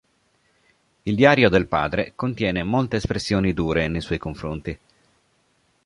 [1.03, 4.79] Il diario del padre contiene molte espressioni dure nei suoi confronti.